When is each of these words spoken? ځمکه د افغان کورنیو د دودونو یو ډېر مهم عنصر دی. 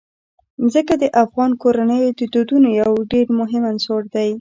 ځمکه 0.71 0.95
د 1.01 1.03
افغان 1.23 1.51
کورنیو 1.61 2.09
د 2.19 2.21
دودونو 2.33 2.67
یو 2.81 2.91
ډېر 3.11 3.27
مهم 3.39 3.63
عنصر 3.71 4.01
دی. 4.15 4.31